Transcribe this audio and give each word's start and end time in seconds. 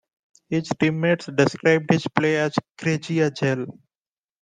His 0.49 0.67
teammates 0.79 1.27
described 1.27 1.91
his 1.93 2.07
play 2.07 2.37
as 2.37 2.55
"crazy 2.79 3.21
as 3.21 3.39
hell". 3.39 3.67